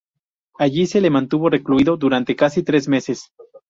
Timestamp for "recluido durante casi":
1.51-2.63